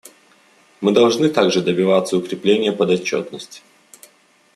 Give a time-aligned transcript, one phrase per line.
[0.81, 3.61] Мы должны также добиваться укрепления подотчетности.